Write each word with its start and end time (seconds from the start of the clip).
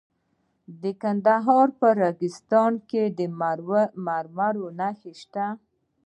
د 0.81 0.83
کندهار 1.01 1.67
په 1.79 1.87
ریګستان 2.01 2.73
کې 2.89 3.03
د 3.17 3.19
مرمرو 4.05 4.67
نښې 4.79 5.13
شته. 5.21 5.45